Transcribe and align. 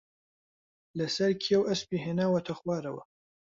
لەسەر 0.97 1.31
کێو 1.43 1.61
ئەسپی 1.69 2.03
ھێناوەتە 2.05 2.53
خوارەوە 2.59 3.03